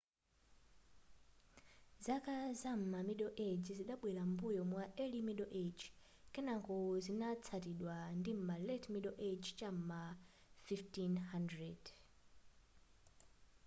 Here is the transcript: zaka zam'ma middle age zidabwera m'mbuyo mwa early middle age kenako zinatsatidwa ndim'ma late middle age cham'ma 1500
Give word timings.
zaka 2.05 2.35
zam'ma 2.61 2.99
middle 3.07 3.29
age 3.47 3.71
zidabwera 3.79 4.23
m'mbuyo 4.29 4.63
mwa 4.71 4.83
early 5.03 5.21
middle 5.27 5.49
age 5.61 5.83
kenako 6.33 6.75
zinatsatidwa 7.05 7.95
ndim'ma 8.19 8.55
late 8.67 8.87
middle 8.95 9.17
age 9.27 9.47
cham'ma 9.59 10.01
1500 10.67 11.91